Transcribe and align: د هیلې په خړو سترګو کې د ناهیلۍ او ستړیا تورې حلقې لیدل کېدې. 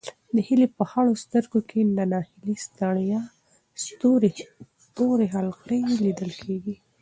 د 0.35 0.37
هیلې 0.47 0.67
په 0.77 0.83
خړو 0.89 1.13
سترګو 1.23 1.59
کې 1.69 1.79
د 1.97 1.99
ناهیلۍ 2.11 2.55
او 2.59 2.63
ستړیا 3.85 4.41
تورې 4.95 5.25
حلقې 5.35 5.79
لیدل 6.05 6.31
کېدې. 6.41 6.75